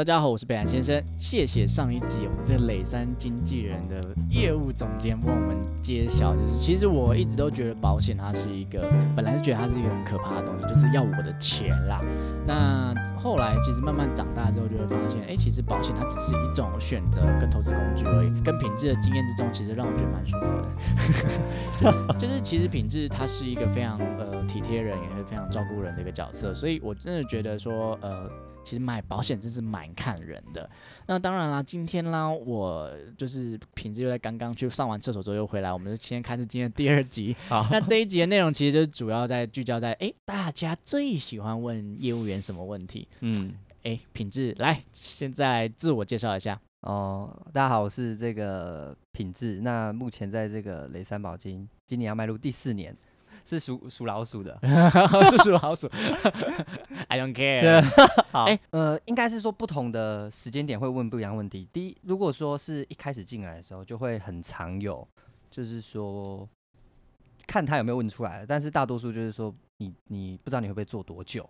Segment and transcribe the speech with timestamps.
[0.00, 0.98] 大家好，我是北岸先生。
[1.18, 12.00] 谢谢上一集我们这个磊山经纪人的业务总监为我们揭晓，就是其实我一直都觉得保险它是一个，本来是觉得它是一个很可怕的东西，就是要我的钱啦。
[12.46, 18.30] 那后来其实慢慢长大之后，就会发现，哎，其实保险它只是一种选择跟投资工具而已。
[18.42, 22.18] 跟品质的经验之中，其实让我觉得蛮舒服的。
[22.18, 28.30] 就是其实品质它是一个非常呃体贴人，也是非常照顾人的一个角色，所以我真的觉得说，呃。
[28.62, 30.68] 其实买保险真是蛮看人的。
[31.06, 37.34] 那当然啦，今天啦，我就是品质又在刚刚去上完厕所之后又回来，我们就今天开始今天第二集。
[37.48, 43.08] 好，那这一集的内容其实就是主要在聚焦在，哎，大家最喜欢问业务员什么问题？
[43.20, 46.58] 嗯，哎，品质来，现在自我介绍一下。
[46.82, 49.60] 哦，大家好，我是这个品质。
[49.60, 52.96] 那目前在这个雷山保金，今年要迈入第四年。
[53.44, 54.58] 是属属老鼠的，
[55.30, 55.88] 是属老鼠。
[57.08, 57.82] I don't care。
[58.30, 61.68] 好，呃，应该是说不同的时间点会问不一样问题。
[61.72, 65.06] 第一，如果说是一开始进来的时候，就会很常有，
[65.50, 66.48] 就是说
[67.46, 71.48] 看他有没有问出来，但是大多数就是说你你不知道你会不会做多久，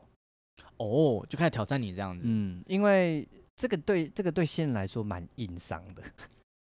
[0.78, 2.22] 哦，就开始挑战你这样子。
[2.26, 6.02] 嗯，因为这个对这个对新人来说蛮硬伤的，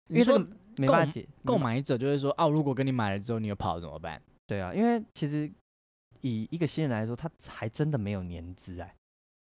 [0.10, 1.26] 因为这个没办法解。
[1.46, 4.22] 购买者就是说，哦，如果跟你买了之后你又跑了怎么办？
[4.52, 5.50] 对啊，因为其实
[6.20, 8.94] 以一个新人来说，他还真的没有年资哎，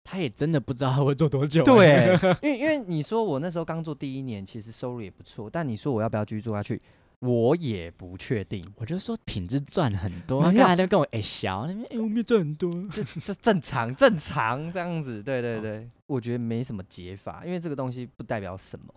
[0.04, 1.64] 他也真的不知道他会做多久。
[1.64, 6.82] 对， 因为因为你说我那时候刚做第一年，其实收入也不错，但你说我要不要继续做下去，
[7.20, 8.68] 我也不确定。
[8.78, 15.22] 我就说品质赚很多，刚才都跟我哎笑那边哎我没有赚很多，这这正常正常这样子。
[15.22, 18.92] 对对对，我觉得没什么解法，因为这个东西不代表什么，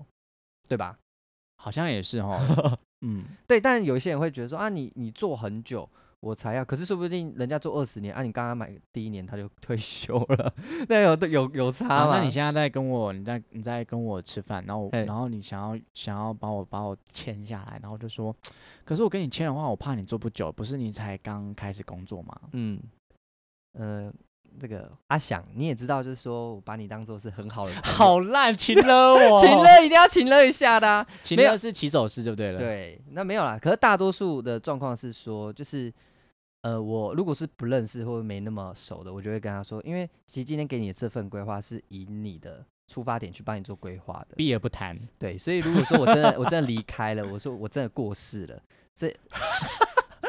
[0.66, 0.98] 对吧？
[1.58, 2.78] 好像也是哈。
[3.02, 5.88] 嗯，对，但有些人会觉得说啊，你你做很久，
[6.20, 10.52] 我才要，可是说不定人家做二十年啊，你刚刚买第一年他就 退休了，
[10.88, 12.18] 那有有有差吗？
[12.18, 18.34] 那你现在在跟我，你在你在跟我吃饭，然后然后你想要想要把我把我签下来，然后就说，
[18.84, 22.40] 可是我跟你签的话，我怕你做不久，不是你才刚开始工作吗？
[22.52, 22.80] 嗯，
[23.72, 24.12] 呃。
[24.58, 32.58] 这个阿翔你也知道，就是说我把你当做是很好的，好烂，请了我， 请了一定要请了一下的， 请了是起手式就对了。
[32.58, 33.58] 对，那没有啦。
[33.60, 35.92] 可是大多数的状况是说，就是
[36.62, 44.98] 呃，我如果是不认识或者没那么熟的，我就会跟他说，因为其实今天给你的这份规划是以你的出发点去帮你做规划的，避而不谈。
[45.18, 48.62] 对，所以如果说我真的我真的离开了，我说我真的过世了，
[48.94, 49.14] 这。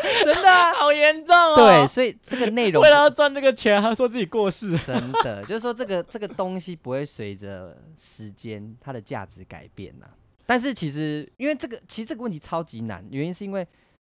[0.23, 1.55] 真的好严重哦！
[1.55, 4.77] 对，所以这个内容为了要赚这个钱，他说自己过世。
[4.85, 10.07] 真的，就是说这个这个东西不会随着时间它的价值改变呐。
[10.45, 13.61] 但是其实因为这个，其实这个问题超级难，原因是因为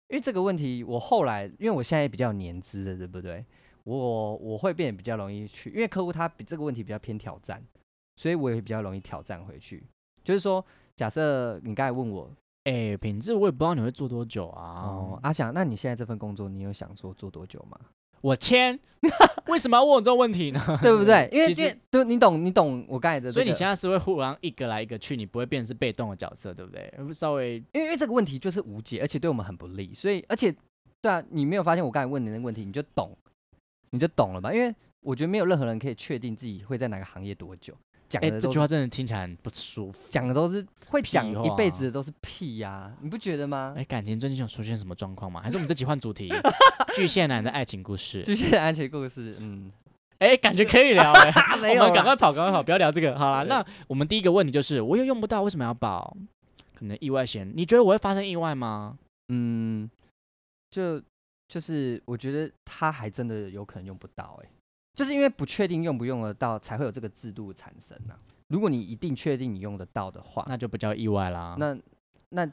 [0.10, 3.46] 因为这个问题，我后来因为我现在比较年资的，对不对？
[3.84, 7.64] 我我会变得比较容易去，因为客户他比这个问题比较偏挑战，
[8.16, 9.84] 所以我也比较容易挑战回去。
[10.24, 12.32] 就是说，假设你刚才问我。
[12.66, 14.84] 哎，品质我也不知道你会做多久啊。
[14.84, 17.80] 哦，阿翔，那你现在这份工作，你有想说做多久吗？
[18.22, 18.80] 我签，
[19.48, 20.60] 为什么要问我这种问题呢？
[20.82, 21.30] 对不对？
[21.32, 23.32] 因为因为对，你懂你懂我刚才的。
[23.32, 26.92] 所以你现在是会互相一个来一个去，你不会变成是被动的角色，对不对？
[27.14, 29.94] 稍微，因为因为这个问题就是无解，而且对我们很不利。
[29.94, 30.52] 所以，而且，
[31.02, 33.16] 对啊，你没有发现我刚才问你那个问题，你就懂，
[33.92, 34.52] 你就懂了吧？
[34.52, 37.76] 因为我觉得没有任何人可以确定自己会在哪个行业多久。
[38.08, 40.00] 讲的这句话真的听起来很不舒服。
[40.10, 43.74] 讲的都是会讲一辈子的都是屁呀，你不觉得吗？
[43.76, 45.42] 哎，感情最近有出现什么状况吗？
[45.42, 46.30] 还是我们这集换主题？
[46.96, 48.22] 巨蟹男的爱情故事。
[48.22, 49.72] 巨蟹的爱情故事，嗯，
[50.20, 51.12] 哎，感觉可以聊。
[51.60, 53.18] 没有，赶快跑，赶快跑，不要聊这个。
[53.18, 56.16] 好了，那我们第一个问题就是，我又用不到，为什么要保？
[56.74, 58.98] 可能意外险，你觉得我会发生意外吗？
[59.30, 59.90] 嗯，
[60.70, 61.02] 就
[61.48, 64.50] 就是我觉得他还真的有可能用不到，哎。
[64.96, 68.16] 就是因为不确定用不用得到，才会有这个制度产生呐。
[68.48, 71.56] 如果你一定确定你用得到的话，那就不叫意外啦。
[71.60, 71.78] 那
[72.30, 72.50] 那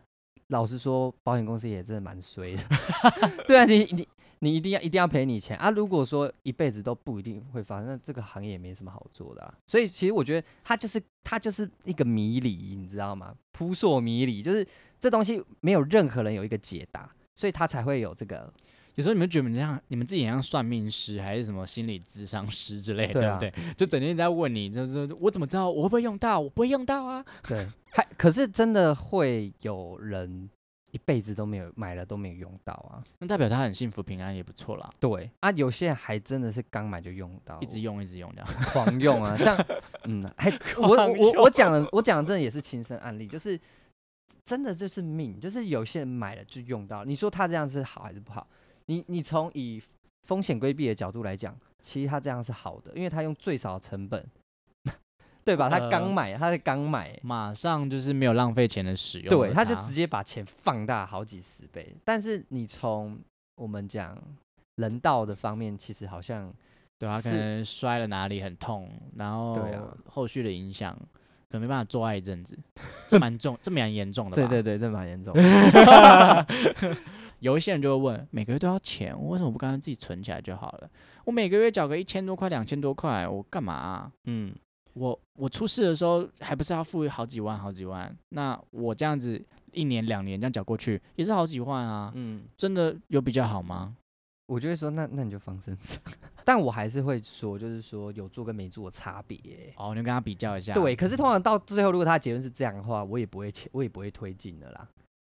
[0.49, 2.63] 老实说，保险公司也真的蛮衰的。
[3.47, 4.09] 对啊，你你
[4.41, 5.71] 你一定要一定要赔你钱啊！
[5.71, 9.55] 如果说一辈子都不一定会发生，那这个行业也没什么好做的。
[9.67, 13.35] 所以其实我觉得它就是它就是一个迷离，你知道吗？
[13.53, 14.67] 扑朔迷离，就是
[14.99, 18.53] 这东西没有任何人有一个解答，所以它才会有这个。
[18.95, 23.75] 有时候你们觉得你像你们自己像算命师还是什么心理智商师之类的，对不对？
[23.75, 26.39] 就整天在问你，就是我怎么知道我会不会用到？
[26.39, 27.25] 我不会用到啊。
[27.49, 30.49] 对，还可是真的会有人
[30.91, 33.03] 一辈子都没有买了都没有用到啊。
[33.19, 34.91] 那代表他很幸福平安也不错啦。
[35.01, 39.35] 对啊，有些人还真的是刚买就用到，一直用一直用的，狂用啊。
[39.41, 39.57] 像
[40.05, 43.59] 嗯，还我我我我讲的我讲的真的也是亲身案例，就是
[44.45, 47.07] 真的就是命，就是有些人买了就用到。
[47.07, 48.47] 你说他这样是好还是不好？
[48.93, 49.83] 你你从以
[50.25, 54.23] 风险规避的角度来讲，其实他这样是好的，因为他用最少的成本，
[55.43, 55.71] 对吧？
[55.71, 61.95] 他刚呃买，他是刚买，马上就是没有浪费钱的使用了对，他就直接把钱放大好几十倍。
[62.05, 63.19] 但是你从
[63.57, 64.17] 我们讲
[64.77, 66.53] 人道的方面，其实好像
[66.99, 70.95] 对他可能摔了哪里很痛，然后对啊后续的影响
[71.49, 72.57] 可能没办法做爱一阵子，
[73.09, 74.49] 这蛮重，这蛮严重的吧？
[74.49, 75.43] 对对对，这蛮严重的。
[77.43, 80.89] 有一些人就会问，每个月都要钱，我为什么不干脆自己存起来就好了？
[81.25, 84.55] 我每个月缴个一千多块、两千多块，我干嘛啊、嗯，
[84.95, 88.17] 我我出事的时候还不是要付好几万、好几万？
[88.29, 92.13] 那我这样子一年、两年这样缴过去，也是好几万啊！
[92.15, 93.97] 嗯，真的有比较好吗？
[94.47, 96.01] 我就会说，那那你就放身上。
[96.45, 100.75] 但我还是会说，就是说有做跟没做的差别欸、哦，你跟他比较一下。
[100.75, 104.89] 对，可是通常到最后，如果他的结论是这样的话，我也不会切，我也不会推进的啦。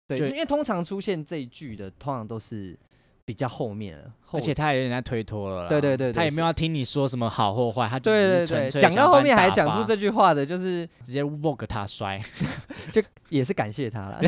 [0.07, 2.77] 对，就因为通常出现这一句的，通常都是
[3.25, 5.69] 比较后面了，而且他也有点在推脱了啦。
[5.69, 12.21] 对对对对他也没有要听你说什么好或坏，他就对对对，只是纯粹讲到后面还讲出发这句话的，就是直接 vogue 他摔。
[12.89, 14.19] 就也是感谢他了。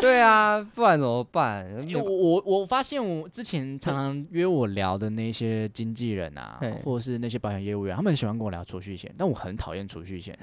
[0.00, 1.66] 对啊，不然怎么办？
[1.92, 10.38] 我我我发现我之前常常约我聊的那些经纪人啊，或者是那些保险业务员，他们很喜欢跟我聊储蓄险，但我很讨厌储蓄险。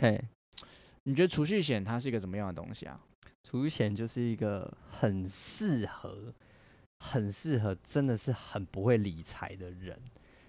[1.06, 3.00] 嘿，你觉得储蓄险它是一个怎么样的东西啊？
[3.44, 6.34] 储蓄险就是一个很适合、
[7.00, 9.98] 很适合，真的是很不会理财的人，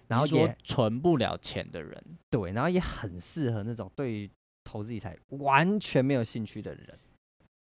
[0.07, 4.29] 然后也存不了钱的人，对，然后也很适合那种对于
[4.63, 6.97] 投资理财完全没有兴趣的人。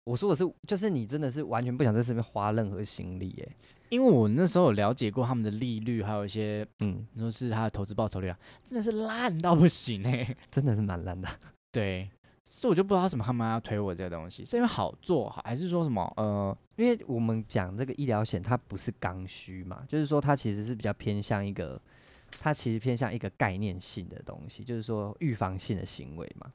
[0.06, 3.56] 我说的是，就是你真的是完全不想在这边花任何心力，哎，
[3.90, 11.28] 因为我那时候有了解过他们的利率，还有一些嗯，你说是他的投资报酬率啊，真的是烂到不行哎、真的是蛮烂的。
[11.72, 12.10] 对，
[12.52, 21.80] 所以我就不知道为什么他们要推我这个东西，是因为好做好，还是说什么呃，因为我们讲这个医疗险，它不是刚需嘛，就是说它其实是比较偏向一个，
[22.42, 26.52] 它其实偏向一个概念性的东西，就是说预防性的行为嘛。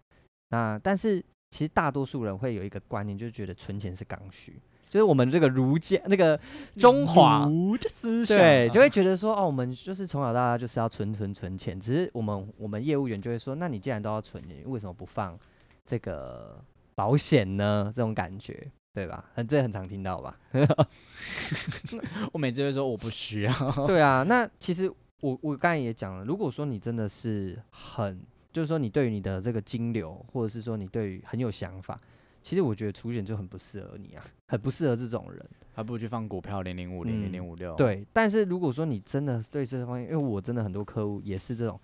[0.50, 4.60] 那但是其实大多数人会有一个观念，就是觉得存钱是刚需，
[4.90, 6.38] 就是我们这个儒家那个
[6.72, 7.48] 中华。
[7.88, 15.38] 思想对，啊就会觉得说，哦，我们就是从小到大就是要存存存钱，只是我们我们业务员就会说，那你既然都要存，你为什么不放
[15.84, 16.62] 这个
[16.94, 17.90] 保险呢？
[17.94, 19.30] 这种感觉，对吧？
[19.34, 20.34] 很这很常听到吧？
[22.32, 23.52] 我每次会说我不需要，
[23.86, 24.90] 对啊，那其实
[25.20, 28.20] 我我刚才也讲了，如果说你真的是很，
[28.52, 31.98] 就是说你对于你的这个金流，或者是说你对于很有想法，
[32.42, 35.44] 其实我觉得储蓄险就很不适合你啊，很不适合这种人。
[35.76, 41.80] 还不如去放股票零零五零零零五六。，对，但是如果说你真的对这方面，因为我真的很多客户也是这种，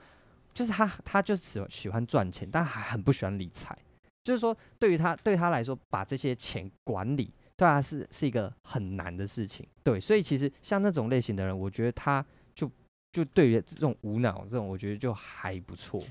[0.55, 3.77] 就是他他就喜喜欢赚钱，但还很不喜欢理财。
[4.23, 9.67] 就是说，对于他对他来说，把这些钱管理，对他是是一个很难的事情。
[9.83, 12.25] 对，所以其实像那种类型的人，我觉得他
[12.55, 12.71] 就
[13.13, 16.03] 就对于这种无脑这种，我觉得就还不错。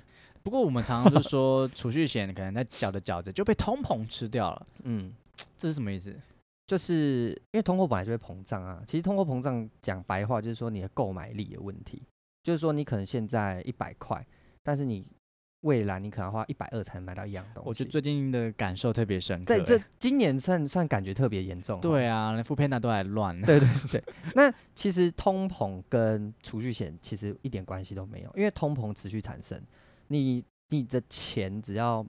[0.41, 5.13] 不过我们常常就说储蓄险可能在缴着缴着就被通膨吃掉了，嗯，
[5.55, 6.15] 这是什么意思？
[6.65, 8.81] 就是因为通货本来就会膨胀啊。
[8.87, 12.01] 其实通货膨胀讲白话就是说你的购买力的问题，
[12.43, 14.25] 就是说你可能现在一百块，
[14.63, 15.05] 但是你
[15.61, 17.69] 未来你可能要花一百二才能买到一样东西。
[17.69, 21.79] 我觉得最近的感受特别深刻、对，这欸今年算算感觉特别严重。
[21.81, 23.39] 对，啊，连副片那都还乱。
[23.41, 24.03] 对对对。
[24.35, 29.61] 那其实通膨跟储蓄险其实一点关系都没有，因为通膨持续产生，
[30.07, 32.05] 你你的钱只要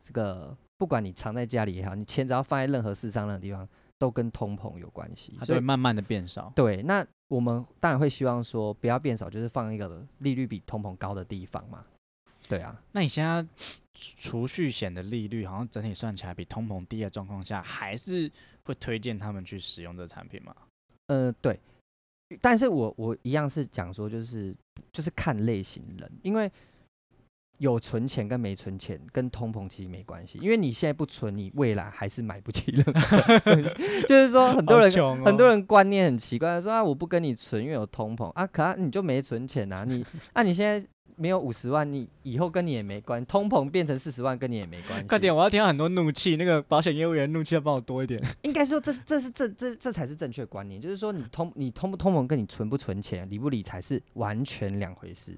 [0.00, 5.34] 这个，不管你藏在家里也好，你钱只要放在任何世上任何地方，都跟通膨有关系。
[5.38, 6.52] 它就会慢慢的变少。
[6.54, 11.84] 对，那我们当然会希望说不要变少，就是放一个利率比通膨高的地方嘛。
[12.48, 13.42] 对啊，那你现在
[13.94, 18.30] 储储蓄险的利率好像整体算起来比通膨低的状况下，还是
[18.64, 20.54] 会推荐他们去使用这个产品吗？
[21.06, 21.58] 呃，对，
[22.40, 24.54] 但是我我一样是讲说，就是
[24.92, 26.50] 就是看类型人，因为
[27.58, 33.70] 有存钱跟没存钱跟通膨其实没关系，因为你现在不存，你未来还是买不起任何东西
[34.08, 34.90] 就是说，很多人、
[35.24, 40.84] 很多哦人观念很奇怪，说啊我不跟你存，因为有通膨啊，可啊你就没存钱啊，你啊你现在
[41.16, 45.06] 没有五十万，你以后跟你也没关，通膨变成四十万跟你也没关系。
[45.06, 48.20] 快点，我要听到很多怒气，那个保险业务员怒气要帮我多一点。
[48.42, 55.36] 应该说这是这是这这这才是正确观念，就是说你通你通不通膨跟你存不存钱、理不理财是完全两回事，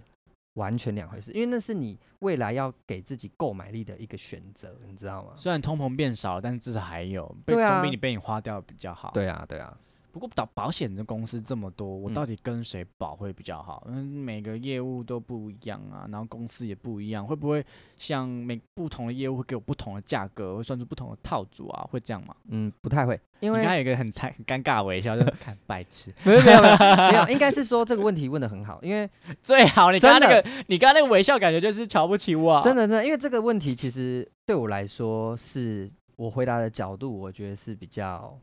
[0.57, 5.33] 完全两回事，因为那是你未来要给自己购买力的一个选择，你知道吗？
[5.37, 9.79] 虽然通膨变少了，但是至少还有，总比你被你花掉比较好。，对啊，对啊，
[10.17, 13.87] 不过保保险的公司这么多，我嗯到底跟谁保会比较好？
[13.87, 17.63] 嗯，每个业务都不一样啊，然后公司也不一样，会不会
[17.99, 21.87] 像每不同的业务会给我不同的价格，会算出不同的套组啊？
[21.91, 22.35] 会这样吗？
[22.49, 29.07] 嗯，不太会，因为你刚才有一个很惨很尴尬的微笑，就是 看白痴，没有没有没有没 有，应该是说这个问题问的很好，因为
[29.45, 38.35] 最好你刚刚那真个你刚刚那个微笑，感觉就是瞧不起我，真的真的，因为这个问题其实对我来说是我回答的角度，我觉得是比较，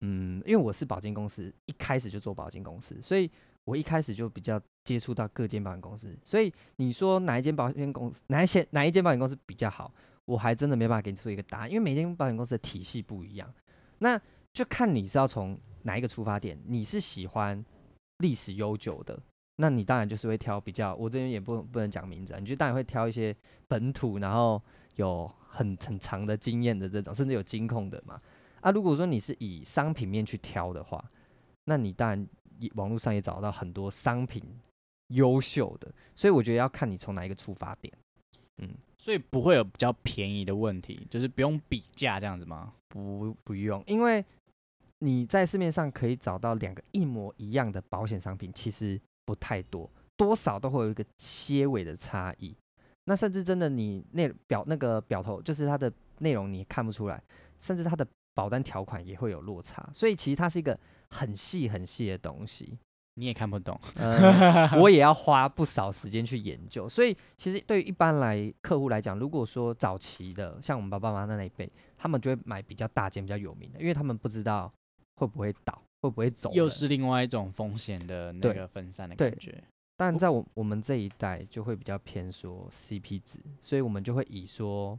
[0.00, 3.30] 嗯，因为我是保金公司，一开始就做保金公司，所以
[3.64, 9.92] 我一开始就比较接触到各间保险公司，所以你说哪一间保险公司，哪一些哪一间保险公司比较好，
[10.24, 13.52] 我还真的没办法给你出一个答案，因为每间保险公司的体系不一样，
[13.98, 14.20] 那
[14.52, 17.64] 就看你是要从哪一个出发点，你是喜欢
[18.18, 19.20] 历史悠久的。
[19.56, 23.36] 那你当然就是会挑比较，我这边也不不能讲名字，你就当然会挑一些
[23.68, 24.62] 本土，然后
[24.96, 28.18] 有很很长的经验的这种，甚至有金控的嘛。
[28.60, 31.04] 啊，如果说你是以商品面去挑的话，
[31.64, 32.28] 那你当然
[32.74, 34.42] 网络上也找到很多商品
[35.08, 37.92] 优秀的，所以我觉得要看你从哪一个出发点。
[38.62, 42.74] 嗯，所以不会有比较便宜的问题，就是不用比价这样子吗？
[42.88, 44.22] 不不用，因为
[44.98, 52.54] 你在市面上可以找到两个一模一样的保险商品，其实不太多，多少都会有一个些微的差异。
[53.04, 57.22] 那甚至真的你那表那个表头，就是它的内容你看不出来，
[57.58, 60.78] 甚至它的保单条款也会有落差，所以其实它是一个
[61.10, 62.78] 很细很细的东西。
[63.14, 74.72] 你也看不懂，呃， 我也要花不少时间去研究，所以其实对于一般来客户来讲，如果说早期的像我们爸爸妈妈那一辈，他们就会买比较大件、比较有名的，因为他们不知道
[75.16, 76.50] 会不会倒，会不会走。
[76.52, 79.62] 又是另外一种风险的那对个分散的对感觉。
[79.98, 84.98] 但在我我们这一代就会比较偏说 CP 值，所以我们就会以说，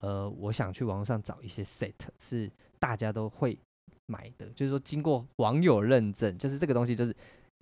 [0.00, 3.58] 呃，我想去网络上找一些 set 是大家都会
[4.06, 7.14] 买的，就是说经过网友认证，就是这个东西就是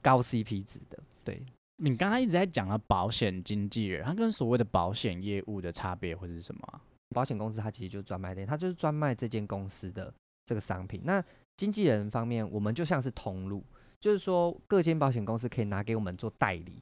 [0.03, 1.43] 高 CP 值的，对。
[1.77, 6.81] 你刚刚一直在讲了保险经纪人，他跟所谓的保险业务的差别会是什么啊？
[7.13, 10.13] 保险公司它其实就是专卖店，它就是专卖这间公司的
[10.45, 11.01] 这个商品。
[11.05, 11.23] 那
[11.57, 13.65] 经纪人方面，我们就像是通路，
[14.01, 16.81] 就是说各间保险公司可以拿给我们做代理，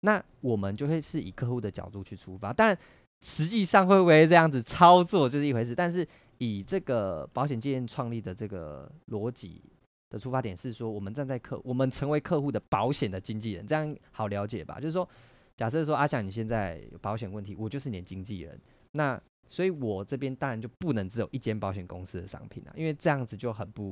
[0.00, 2.52] 那我们就会是以客户的角度去出发。
[2.52, 2.78] 当然，
[3.24, 6.06] 实际上会不会这样子操作就是一回事，但是
[6.38, 9.62] 以这个保险界创立的这个逻辑
[10.10, 14.78] 的出发点是说，我们站在客，我们成为客户的保险的经纪人，这样好了解吧？
[14.78, 15.08] 就是说，
[15.56, 18.60] 假设说阿翔你现在有保险问题，我就是你的经纪人，
[18.92, 23.90] 那所以我这边当然就不能只有一间保险公司的商品啊，因为这样子就很不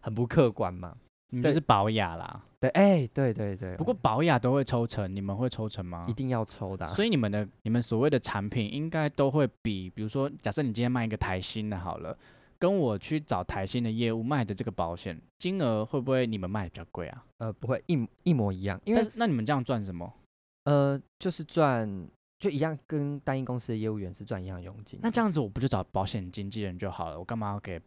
[0.00, 0.96] 很不客观嘛。
[1.32, 2.44] 对你们就是保雅啦。
[2.60, 3.76] 对，哎、对对对。
[3.76, 6.12] 不过保雅都会抽成，你们会抽成吗一？
[6.12, 12.16] 定要抽的啊、所以你们的你们所谓的产品应该都会比，比如说，假设你今天卖一个台新的好了，
[12.58, 17.24] 跟我去找台新的业务卖的这个保险金额会不会你们卖的比较贵啊？
[17.38, 20.12] 呃不会一模一模一样，因为但那你们这样赚什么？
[20.64, 22.08] 呃就是赚
[22.38, 25.02] 就一样，跟单一公司的业务员是赚一样佣金啊。
[25.02, 27.18] 那这样子我不就找保险经纪人就好了？
[27.18, 27.80] 我干嘛要给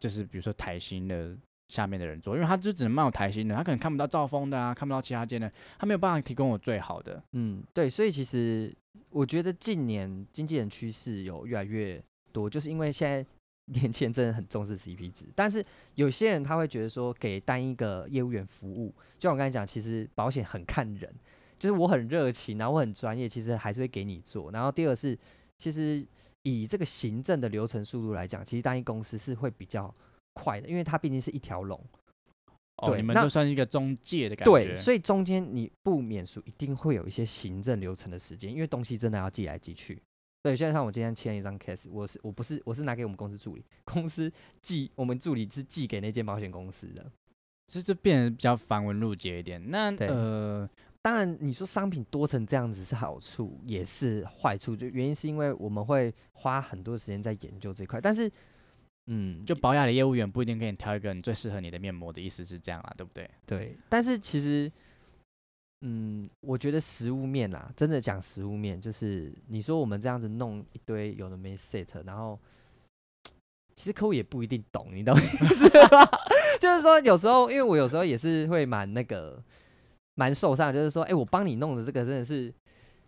[0.00, 1.36] 就是比如说台新的
[1.70, 2.34] 下面的人做？
[2.34, 7.22] 因为他就只能卖我台新的，他可能看不到兆丰的啊，看不到其他间的，他没有办法提供我最好的。
[7.32, 8.74] 嗯，对，所以其实
[9.08, 13.24] 我觉得近年经纪人趋势有越来越多，就是因为现在
[13.72, 21.08] 年轻人真的很重视 CP 值，但是有些人他会觉得说给单一个业务员服务，就像我刚才讲，其实保险很看人，
[21.56, 24.50] 就是我很热情，然后我很专业，其实还是会给你做。
[24.50, 25.16] 然后第二是，
[25.56, 26.04] 其实
[26.42, 29.94] 以这个行政的流程速度来讲，其实单一公司是会比较
[30.34, 31.78] 快的，因为它毕竟是一条龙。
[32.76, 34.52] 哦，对那你们就算是一个中介的感觉。
[34.52, 40.00] 对，所以中间你不免俗一定会有一些行政流程的时间，因为东西真的要寄来寄去。
[40.42, 44.32] 对，现在像我今天签了一张 case，我是我不是我是拿给我们公司助理，公司
[44.62, 47.04] 寄我们助理是寄给那间保险公司的。
[47.68, 49.70] 所以就变得比较繁文缛节一点。
[49.70, 50.68] 那呃，
[51.00, 54.74] 当然，你说商品多成这样子是好处，也是坏处。
[54.74, 58.28] 就原因是因为我们会花很多时间在研究这块，但是，
[59.12, 63.28] 嗯，就保养的业务员不一定给你挑一个你最适合你的面膜的意思是这样啦，对不对？
[63.44, 64.70] 对，但是其实，
[65.80, 72.38] 嗯，我觉得实物面啦，真的讲实物面，就是你说我们这样子弄一堆有的没 set，然后
[73.74, 76.08] 其实客户也不一定懂，你懂意思吧？
[76.60, 79.42] 就是说有时候，因为我有时候也是会蛮那个
[80.14, 82.54] 蛮受伤，就是说，哎、我帮你弄的这个真的是。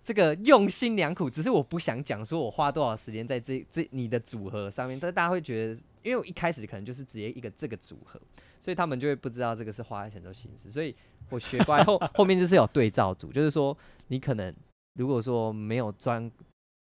[0.03, 8.21] 这个用心良苦，只是我不想讲说我花多少时间在这这你的组合上面，但是大家会觉得，因为我一开始可能就是直接一个这个组合，
[8.59, 10.95] 所以他们就会不知道这个是花很多心思，所以
[11.31, 13.77] 我学乖后 后面就是有对照组，就是说
[14.09, 14.53] 你可能
[14.95, 16.29] 如果说没有专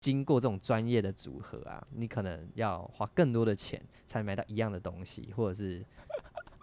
[0.00, 5.83] 经过这种专业的组合啊，你可能要花更多的钱才买到一样的东西，或者是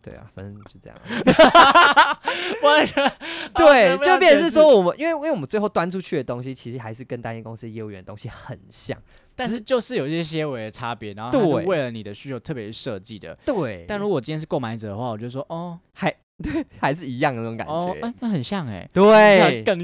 [0.04, 0.98] 对啊，反正就这样。
[2.64, 3.12] 完全
[3.54, 8.98] 对，就变成是，说我们，因为因为我们最后端出去的东西，其实还是跟单一公司业务员的东西很像。
[9.38, 13.38] 但是就是有一些些微的差别，然后它是对为了你的需求特别设计的。
[13.46, 16.10] 对，但如果今天是购买者的话，我就说哦还
[16.42, 18.08] 对还是一样的那种感哦，觉。
[18.08, 19.78] 哎，那很像哎，对更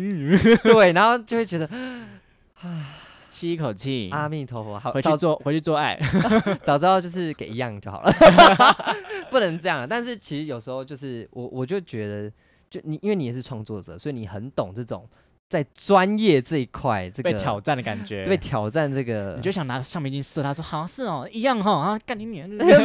[0.64, 1.66] 对，然后就会觉得
[2.62, 2.98] 啊
[3.30, 6.00] 吸一口气，阿弥陀佛，好，回去做回去做爱。
[6.64, 8.14] 早知道就是给一样就好了，
[9.32, 9.88] 不能这样。
[9.90, 12.32] 但是其实有时候就是我我就觉得，
[12.70, 15.08] 就你因为你也是创作者，所以你很懂这种
[15.50, 22.78] 在专业这一块这个被挑战的感觉，被挑战这个，你就想拿橡皮筋射他，说好是哦，一样哈，然后干你脸， 没有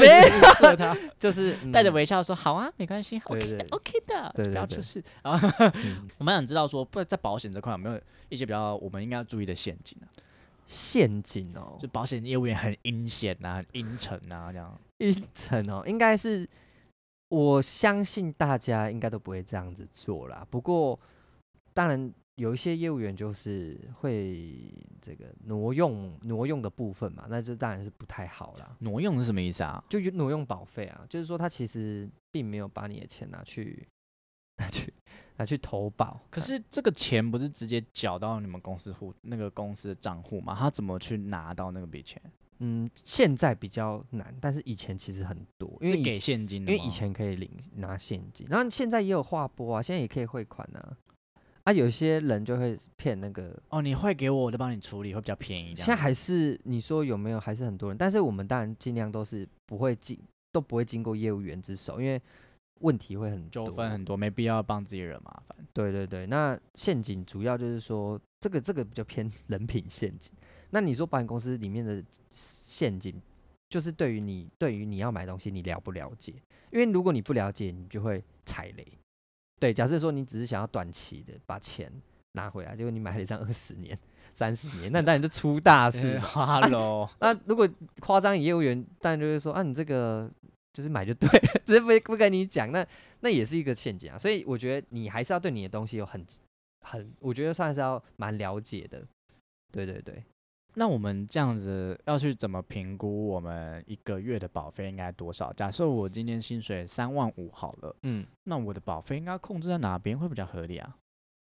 [0.59, 5.03] 射他，就是 带着嗯微笑说好啊，没关系对，OK 的，OK 的，不要出事。
[5.23, 10.07] 然后嗯我们想知道说，不在保险这块有没有一些比较我们应该要注意的陷阱啊？
[10.67, 14.77] 陷阱哦就，保险业务员很阴险啊，很阴沉啊，这样。
[14.99, 16.49] 一层哦，应该是
[17.29, 20.47] 我相信大家应该都不会这样子做啦。
[20.51, 20.99] 不过
[21.75, 28.77] 当然有一些业务员就是会这个挪用挪用的部分嘛，那这当然是不太好啦。
[28.81, 29.83] 挪用是什么意思啊？
[29.89, 33.87] 就挪用保费啊，就是说他其实并没有把你的钱拿去
[34.59, 34.93] 拿去
[35.37, 40.55] 拿去投保，可是这个钱不是直接缴到你们公司户那个公司的账户吗？
[40.59, 42.21] 他怎么去拿到那个笔钱？
[42.59, 50.97] 嗯，现在比较难，但是以前其实很多，因为是给现金的因为以前可以领拿现金，然后现在也有划拨啊，现在也可以汇款啊。
[51.65, 55.75] 啊，有些人就会骗那个，哦，你汇给我，我就帮你处理，会比较便宜。
[55.75, 57.41] 现在还是你说有没有？
[57.41, 60.17] 还是很多人，但是我们当然尽量都是不会经
[60.53, 62.23] 都不会经过业务员之手，因为
[62.83, 65.59] 问题会很多纠纷很多，没必要帮自己惹麻烦。
[65.73, 70.31] 对对对，那陷阱主要就是说，这个这个比较偏 人品陷阱。
[70.71, 73.15] 那你说保险公司里面的陷阱，
[73.69, 76.33] 就是对于你对于你要买东西，你了不了解？
[76.71, 78.87] 因为如果你不了解，你就会踩雷。
[79.59, 81.91] 对，假设说你只是想要短期的把钱
[82.33, 83.97] 拿回来，结果你买了一张二十年、
[84.35, 86.61] 三十年，那当然就出大事嘛。
[86.61, 87.69] Hello，那如果
[88.01, 90.31] 夸张业务员，当然就会说啊，你这个
[90.75, 92.87] 就是买就对了， 只是不不跟你讲，那
[93.21, 94.19] 那也是一个陷阱啊。
[94.19, 96.23] 所以我觉得你还是要对你的东西有很
[96.81, 99.03] 很，我觉得算是要蛮了解的。
[99.73, 100.23] 对对对，
[100.79, 105.51] 那我们这样子要去怎么评估我们一个月的保费应该多少？
[105.55, 110.97] 假设我今天薪水三万五好了，嗯那我的保费应该控制在哪边会比较合理啊？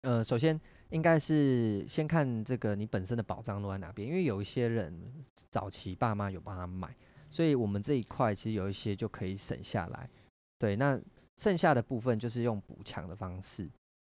[0.02, 0.58] 呃，首先
[0.90, 5.12] 应该是先看这个你本身的保障落在哪边，因为有一些人
[5.50, 6.94] 早期爸妈有帮他买，
[7.28, 10.08] 所以我们这一块其实有一些就可以省下来。
[10.56, 11.00] 对，那
[11.36, 13.68] 剩下的部分就是用补强的方式。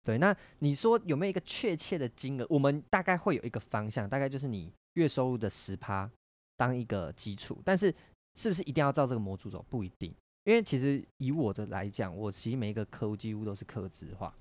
[0.05, 2.47] 对，那你说有没有一个确切的金额？
[2.49, 6.09] 我们大概会有一个方向，大概就是你月收入的十趴
[6.57, 7.93] 当一个基础，但是
[8.35, 9.65] 是不是一定要照这个模组走？
[9.69, 14.33] 不一定，因为其实以我的来讲，我其实每一个客户几乎都是客制化，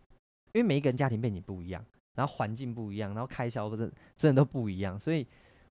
[0.52, 1.84] 因为每一个人家庭背景不一样，
[2.14, 5.26] 然后环境不一样，然后开销真的真的都不一样，所以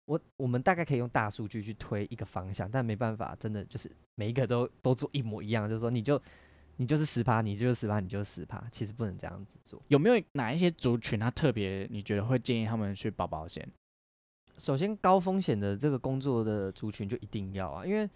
[0.05, 6.21] 我我们大概可以用大数据去推一个方向，但没办法，真的就是每一个都都做一模一样，就是说你就
[6.77, 9.81] 你就是十趴，你就是十趴，你就是十趴，其实不能这样子做。
[9.89, 13.69] 有没有哪一些族群他特别你觉得会建议他们去保保险？
[14.59, 18.07] 首先，高风险的这个工作的族群就一定要啊，因为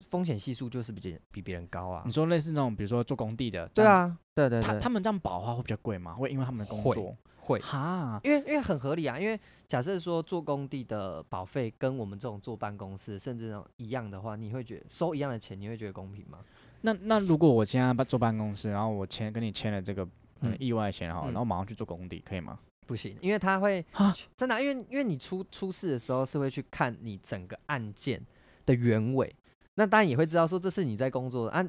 [0.00, 2.12] 风险系数就是比别比别人高啊你。
[2.12, 6.14] 说类似那种比如说做工地的，对啊，对对对，他他们这样保的话会比较贵吗？
[6.14, 8.20] 会因为他们的工作会，哈？
[8.24, 16.38] 因为因为很合理啊，因为假设说做工地的保费跟我们这种坐办公室甚至那种一样的话，你会觉得收一样的钱，你会觉得公平吗？
[16.80, 20.06] 那那如果我现在办坐办公室，然后我签跟你签了这个
[20.40, 22.58] 嗯意外险好了，嗯然后马上去做工地，可以吗？
[22.88, 28.18] 不行，因为他会啊真的啊、因为因为你出出事的时候是会去看你整个案件
[28.64, 29.30] 的原委，
[29.74, 31.62] 那当然也会知道说这是你在工作的啊，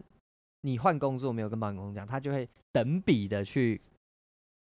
[0.62, 3.82] 你换工作没有跟保险公司讲，他就会等比的去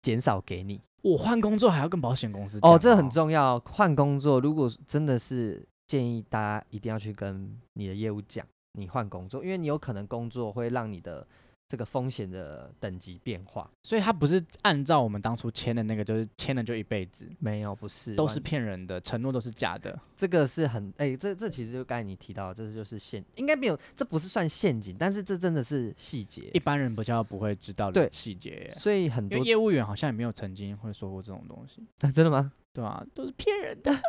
[0.01, 0.81] 减少给你。
[1.03, 3.59] 我换工作还要跟保险公司讲哦，这很重要。
[3.59, 11.25] 换工作，如果真的是建议大家一定要去跟你的业务讲，你换工作，因为你有可能工作会让你的
[11.69, 13.69] 这个风险的等级变化。
[13.83, 19.97] 所以它不是按照我们当初签的那个，就是签了就一辈子，没有，不是，都是骗人的，承诺都是假的。
[20.17, 26.59] 这个是很哎、这这其实就刚才你提到，这就是陷，应该没有，这不是算陷阱，但是这真的是细节一。
[26.59, 32.51] 般人比较不会知道的细节，所以很多业务员好像也没有曾经会说过这种东西， 真的吗？
[32.73, 33.91] 对啊、都是骗人的。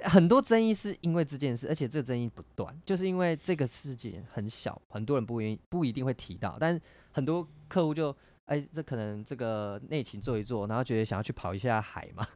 [0.00, 6.80] 很多争议是因为这件事，而且这个争议不断，就是因为这个事件很小，很多人不愿意不一定会提到，但是
[7.10, 8.14] 很多客户就
[8.46, 12.26] 哎，这可能这个内勤做一做，然后觉得想要去跑一下海嘛，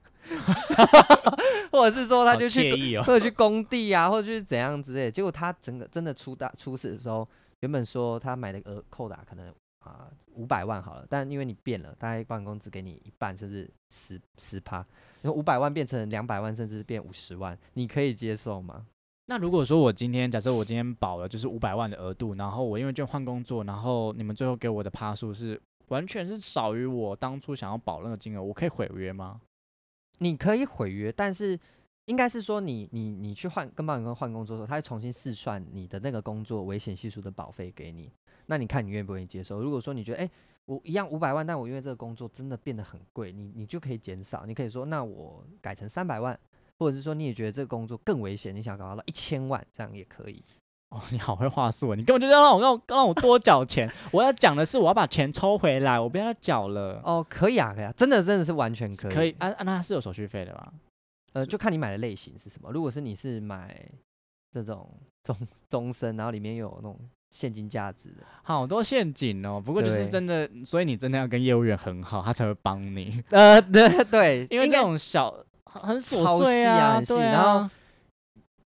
[1.73, 3.03] 或者是说他就去哦。
[3.07, 7.27] 或者去工地啊，或者去怎样之类的，结果他整个真的出大出事的时候，
[7.61, 14.77] 原本说他买的额扣打可能啊五百万好了，但因为你变了，大概保险公司给你一半甚至十十趴，
[15.21, 18.87] 然后五百万变成两百万甚至变五十万，你可以接受吗？
[19.27, 29.41] 那如果说我今天假设我今天保了就是五百万的额度，然后我因为就换工作，然后你们最后给我的趴数是完全是少于我当初想要保那个金额，我可以毁约吗？
[30.19, 31.59] 你可以毁约，但是
[32.07, 38.11] 应该是说你你你去换跟保险公司换工作的时候，他会重新试算你的那个工作危险系数的保费给你。
[38.47, 39.61] 那你看你愿不愿意接受？
[39.61, 40.31] 如果说你觉得哎、
[40.67, 46.39] 我一样五百万，但我因为这个工作真的变得很贵，你你就可以减少，你可以说那我改成三百万，
[46.79, 50.43] 或者是说你也觉得这个工作更危险，你想搞到一千万，这样也可以。
[50.91, 53.91] 哦，你好会话术啊，你根本就要让我让我让我多缴钱。
[54.13, 57.01] 我要讲的是我要把钱抽回来，我不要缴了。
[57.03, 59.15] 哦，可以啊，可以啊，真的真的是完全可以。
[59.15, 60.73] 可以，啊啊，那是有手续费的吧？
[61.33, 62.71] 呃，就看你买的类型是什么。
[62.71, 63.91] 如果是你是买
[64.53, 64.87] 这种
[65.25, 65.35] 终
[65.67, 66.99] 终身，然后里面有那种
[67.33, 69.59] 现金价值的，好多陷阱哦。
[69.59, 73.25] 不过就是真的，所以你真的要跟业务员很好，他才会帮你。
[73.31, 77.71] 呃，对对， 因为这种小很琐碎啊，然后啊。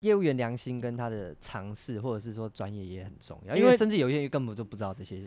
[0.02, 5.24] 业务员良心跟他的尝试，或者是说专业也很重要，因为甚至有些人根本就不知道这些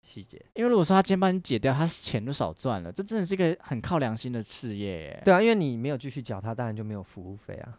[0.00, 0.40] 细节。
[0.54, 5.22] 因为如果说他今天帮你解掉，他钱都少赚了，这真的是一个很靠良心的事业耶。
[5.24, 7.76] 对啊，因为你没有继续缴，他当然就没有服务费啊。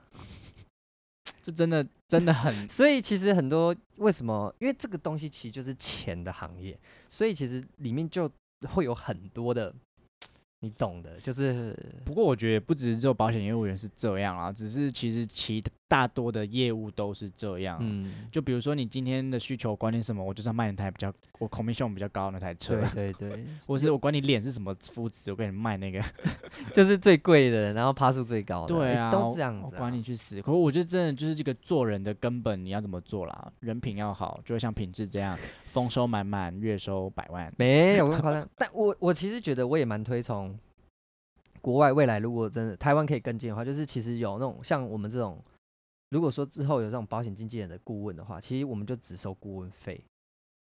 [1.44, 4.52] 这真的真的很 所以其实很多为什么？
[4.60, 6.80] 因为这个东西其实就是钱的行业，
[7.10, 8.32] 所以其实里面就
[8.70, 9.74] 会有很多的，
[10.62, 15.62] 你懂的，就是不过我觉得不只是只有保险业务员是这样啊，只是其实其
[15.94, 17.78] 大多的业务都是这样。
[17.80, 26.04] 嗯，就比如说你今天的需求观念是什么，我就是要卖那台比较我 commission 比较高那台车，对对对，或 是我管你脸是什么肤质，我给你卖那个。
[26.74, 29.70] 就是最贵的，然后趴数最高的，对啊，都这样子、啊。
[29.72, 30.42] 我管你去死。
[30.42, 33.52] 可是我觉得真的就是这个做人的根本，你要怎么做啦？
[33.60, 35.38] 人品要好，就会像品质这样，
[35.70, 37.54] 丰收满满，月收百万。
[37.58, 40.58] 没有那么夸张，但我我其实觉得我也蛮推崇
[41.62, 45.40] 国外未来如果真的台湾可以跟进的话，就是其实有那种像我们这种，
[46.14, 50.00] 如果说之后有这种保险经纪人的顾问的话，其实我们就只收顾问费，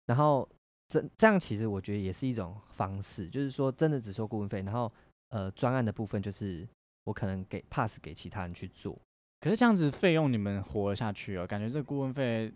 [0.06, 0.48] 然后
[0.88, 4.90] 这这样其实我觉得也是一种方式，就是说真的只收顾问费，然后
[5.28, 6.66] 呃专案的部分就是
[7.04, 8.98] 我可能给 pass 给其他人去做，
[9.42, 11.46] 可是这样子费用你们活得下去哦？
[11.46, 12.50] 感觉这个顾问费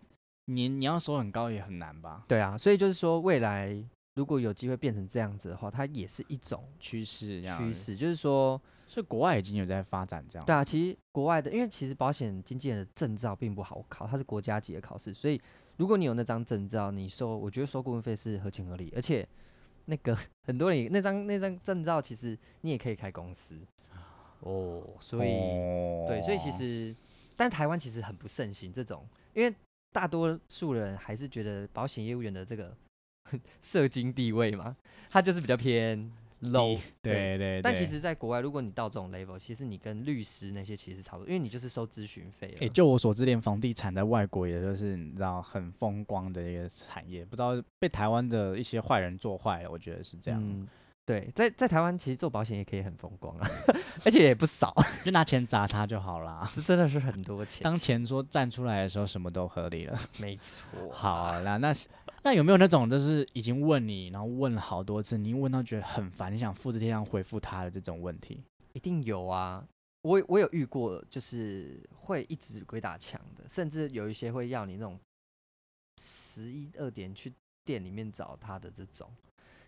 [0.46, 2.24] 你你要收很高也很难吧？
[2.26, 3.84] 对啊，所以就是说未来
[4.16, 8.60] 如果有机会变成这样子的话，它也是一种趋势趋势，就是说。
[8.88, 10.46] 所以国外已经有在发展这样。
[10.46, 15.40] 对啊，其实国外的，因为其实保险经纪人的证照并不好考，它是国家级的考试，所以
[15.76, 19.26] 如果你有那张证照，你收，我觉得收顾问费是合情合理，而且
[19.86, 23.58] 那个 很多人那张那张证照，其实你也可以开公司
[24.38, 25.30] 哦，所以、
[26.06, 26.96] 对，所以其哦实，
[27.34, 29.52] 但台湾其实很不盛行这种，因为
[29.90, 32.72] 大多数人还是觉得保险业务员的这个
[33.60, 34.76] 社经地位嘛，
[35.10, 36.10] 他就是比较偏
[36.42, 42.54] low，对对，但其实在国外，如果你到这种 level，其实你跟律师那些其实差不多，因为你就是收咨询费了。
[42.58, 50.68] 诶，就我所知，连房地产在外国也就是你知道很风光的一个产业，不知道被台湾的一些坏人做坏了，我觉得是这样，嗯，
[51.06, 53.48] 对，在在台湾其实做保险也可以很风光啊，
[54.04, 56.48] 而且也不少， 就拿钱砸他就好啦。
[56.54, 57.64] 这真的是很多钱。
[57.64, 59.98] 当钱说站出来的时候，什么都合理了。
[60.18, 61.88] 没错，好啦，那是
[62.26, 68.42] 那有没有那种就是已经问你，然后问了好多次，你问到觉得很烦，你想复制贴上回复他的这种问题？
[68.72, 69.64] 一定有啊。
[70.02, 74.98] 我我有遇过，就是会一直鬼打墙的，甚至有一些会要你那种
[75.98, 77.32] 十一二点去
[77.64, 79.08] 店里面找他的这种。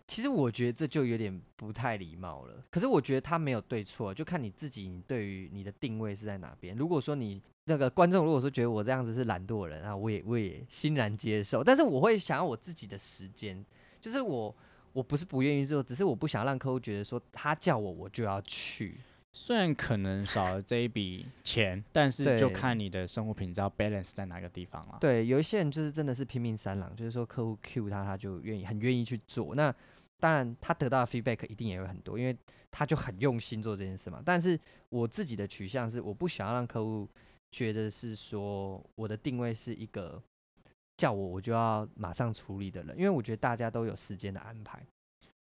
[0.09, 2.63] 其实我觉得这就有点不太礼貌了。
[2.71, 6.75] 可是我觉得他没有对错，就看你自己，你对于你的定位是在哪边。
[6.75, 11.63] 如果说你那个观众如果说觉得我这样子是懒惰人啊，我也我也欣然接受。
[11.63, 13.63] 但是我会想要我自己的时间，
[14.01, 14.55] 就是我
[14.93, 18.97] 我不是不愿意做，只是我不想让客户觉得说他叫我我就要去。
[19.31, 24.97] 虽然可能少了这一笔 钱，但是就看你的生活品质要 balance 在哪个地方了。
[24.99, 29.53] 对，有一些人就是真的是拼命三郎，就是说客户 Q 他，他就愿意很愿意去做。
[29.53, 29.73] 那
[30.19, 32.35] 当然他得到的 feedback 一定也会很多，因为
[32.69, 34.21] 他就很用心做这件事嘛。
[34.25, 37.07] 但是我自己的取向是，我不想要让客户
[37.51, 40.21] 觉得是说我的定位是一个
[40.97, 44.85] 叫我我就要马上处理的人，因为我觉得大家都有时间的安排。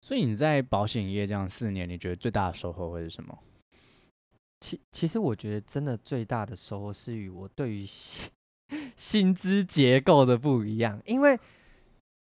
[0.01, 3.37] 所以你在保险业这样四年，你觉得最大的收获会是什么？
[4.61, 8.31] 其其实我觉得真的最大的收获是与我对于薪
[8.97, 11.39] 薪资结构的不一样，因为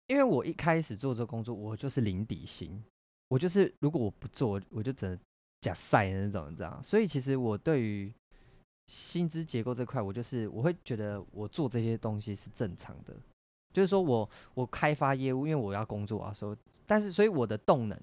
[0.07, 2.83] 因为我一开始做这工作，我就是零底薪，
[3.29, 5.19] 我就是如果我不做，我就只能
[5.61, 6.81] 假赛的那种，你知道？
[6.83, 8.13] 所以其实我对于
[8.87, 13.17] 薪资结构这块，我就是我会觉得我做这些东西是正常的，
[13.73, 17.99] 就是说我我开发业务，因为我要工作啊，所以但是所以我的动能，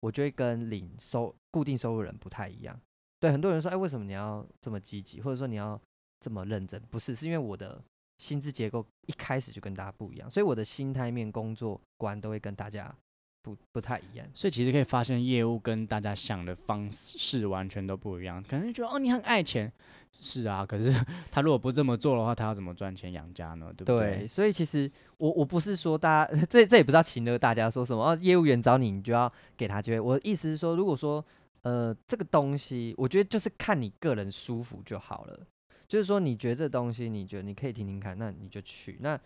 [0.00, 2.78] 我就会跟领收固定收入人不太一样。
[3.18, 5.80] 对，很多人说，哎，为什么你要这么积极，或者说你要
[6.20, 6.78] 这么认真？
[6.90, 7.82] 不是，是因为我的
[8.18, 12.94] 薪资结构一开始就跟大家不一样，所以我的心态面、工作观都会跟大家
[13.42, 14.26] 不不太一样。
[14.34, 18.42] 所以其实可以发现，业务跟大家想的方式完全都不一样。
[18.42, 19.70] 可能觉得哦，你很爱钱，
[20.10, 20.64] 是啊。
[20.64, 20.92] 可是
[21.30, 23.72] 他如果不这么做的话，他要怎么赚钱养家呢？
[23.76, 24.18] 对不对？
[24.18, 30.00] 对，所以其实我我不是说大家 这这也不知道请了大家说什么哦，业务员找你，你就要给他机会。
[30.00, 31.24] 我的意思是说，如果说
[31.62, 35.46] 呃，这个东西，我觉得就是看你个人舒服就好了。
[35.88, 38.98] 就是说，你觉得这东西，你觉得你可以听听看，那你就去。
[39.00, 39.18] 那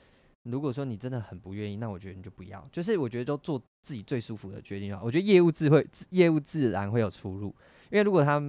[0.44, 2.66] 如果说你真的很不愿意，那我觉得你就不要。
[2.73, 5.01] 就是我觉得都做自己最舒服的决定啊。
[5.03, 7.49] 我觉得业务自会，业务自然会有出入。
[7.90, 8.40] 因为如果他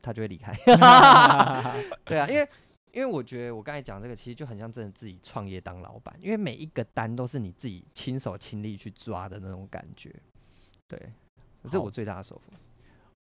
[0.00, 0.52] 他就会离开。
[2.04, 2.48] 对啊，因为
[2.92, 10.14] 因为我觉得我刚才讲这个，其实就很像真的自己创业当老板，因为每一个单都是你自己亲手亲力去抓的那种感觉。
[10.86, 11.12] 对，
[11.68, 12.42] 这我最大的收获。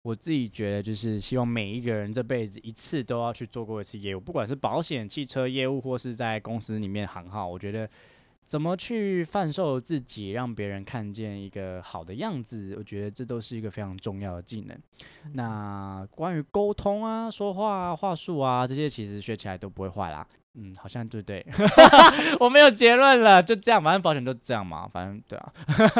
[0.02, 7.46] 我自己觉得，就是希望每一个人这辈子一次都要去做过一次业务，不管是保险、汽车业务，或是在公司里面行号。
[7.46, 7.86] 我觉得
[8.46, 14.78] 怎么去贩售自己，让别人看见一个好的样子，我觉得这都是一个非常重要的技能。
[15.34, 20.26] 那关于沟通啊、说话话术啊这些，其实学起来都不会坏啦。
[20.54, 21.46] 嗯，好像对对？
[22.40, 25.52] 我没有结论了，就这样，反正保险都这样嘛，反正对啊，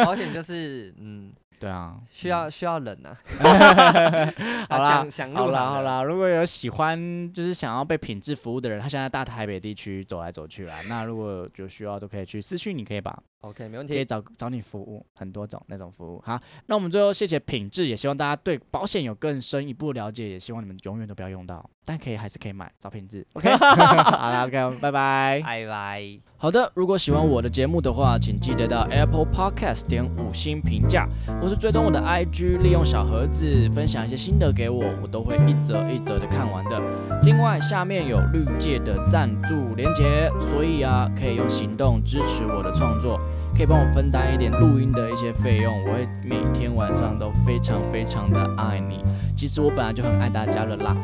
[0.06, 1.30] 保险就是嗯。
[1.61, 3.14] 对啊，需要需要忍啊。
[4.70, 6.03] 好啦，好啦，好啦。
[6.03, 10.77] 如果有喜欢就是想要被品质服务的人，他现在大台北地区走来走去啦。
[10.88, 13.23] 那如果有需要，都可以去私讯，你可以吧？
[13.42, 16.23] OK，没问题，可以找找你服务，很多种那种服务。
[16.25, 23.27] 好，那我们最后谢谢品质，也希望大家对保险有更深一步了解，也希望你们永远都不要用到，但可以还是可以买找品质。
[23.35, 26.29] OK， 好啦，OK，拜拜，拜拜。
[26.42, 31.07] 好的，如果喜欢我的节目的话，请记得到 Apple Podcast 点五星评价，
[31.38, 36.81] 或是追踪我的 IG，利用小盒子分享一些心得给我，我都会一则一则的看完的。
[37.24, 43.20] 另外，下面有绿界的赞助连接，所以啊，可以用行动支持我的创作。
[43.56, 49.00] 可以帮我分担一点录音的一些费用，我会每天晚上都非常非常的爱你。
[49.36, 50.96] 其实我本来就很爱大家了啦。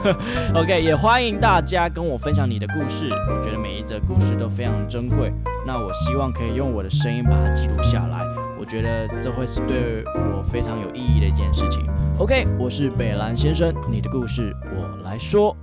[0.56, 5.32] OK，也欢迎大家跟我分享你的故事，我觉得每一则故事都非常珍贵。
[5.66, 8.24] 那我希望可以用我的声音把它记录下来，
[8.58, 11.86] 我觉得这会是对我非常有意义的一件事情。
[12.18, 15.54] OK，我是北兰先生，你的故事我来说。